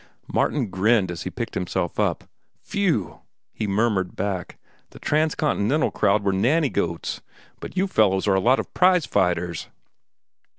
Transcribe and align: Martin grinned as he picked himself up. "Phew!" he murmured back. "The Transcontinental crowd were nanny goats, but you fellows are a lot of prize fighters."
Martin 0.33 0.71
grinned 0.71 1.11
as 1.11 1.21
he 1.21 1.29
picked 1.29 1.53
himself 1.53 1.99
up. 1.99 2.23
"Phew!" 2.63 3.21
he 3.53 3.67
murmured 3.67 4.15
back. 4.15 4.57
"The 4.89 4.97
Transcontinental 4.97 5.91
crowd 5.91 6.23
were 6.23 6.33
nanny 6.33 6.69
goats, 6.69 7.21
but 7.59 7.77
you 7.77 7.85
fellows 7.85 8.27
are 8.27 8.33
a 8.33 8.39
lot 8.39 8.59
of 8.59 8.73
prize 8.73 9.05
fighters." 9.05 9.67